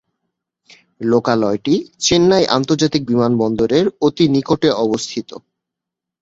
[1.03, 1.73] লোকালয়টি
[1.99, 5.29] চেন্নাই আন্তর্জাতিক বিমানবন্দরের অতি নিকটে অবস্থিত।